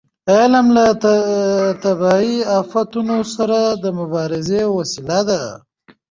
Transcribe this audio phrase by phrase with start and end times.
[0.35, 0.85] علم له
[1.83, 5.41] طبیعي افتونو سره د مبارزې وسیله ده.